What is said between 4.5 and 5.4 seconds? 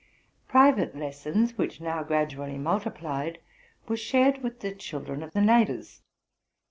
the children of